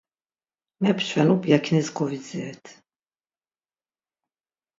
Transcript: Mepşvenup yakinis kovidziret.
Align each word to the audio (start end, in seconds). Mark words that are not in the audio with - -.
Mepşvenup 0.81 1.43
yakinis 1.51 1.87
kovidziret. 1.97 2.65